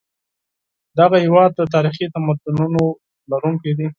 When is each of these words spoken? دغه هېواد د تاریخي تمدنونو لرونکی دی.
دغه 0.99 1.17
هېواد 1.25 1.51
د 1.55 1.61
تاریخي 1.73 2.05
تمدنونو 2.13 2.83
لرونکی 3.31 3.71
دی. 3.77 3.87